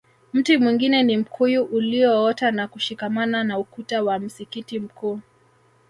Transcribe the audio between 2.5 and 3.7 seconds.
na kushikamana na